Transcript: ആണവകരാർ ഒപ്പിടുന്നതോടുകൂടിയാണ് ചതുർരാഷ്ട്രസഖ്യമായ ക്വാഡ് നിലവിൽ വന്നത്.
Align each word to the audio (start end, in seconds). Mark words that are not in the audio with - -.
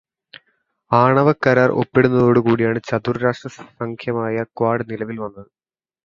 ആണവകരാർ 0.91 1.69
ഒപ്പിടുന്നതോടുകൂടിയാണ് 1.71 2.79
ചതുർരാഷ്ട്രസഖ്യമായ 2.89 4.43
ക്വാഡ് 4.57 4.89
നിലവിൽ 4.91 5.19
വന്നത്. 5.19 5.49